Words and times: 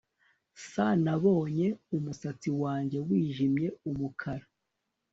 S 0.69 0.71
Nabonye 1.03 1.67
umusatsi 1.97 2.49
wanjye 2.61 2.97
wijimye 3.07 3.67
umukara 3.89 4.45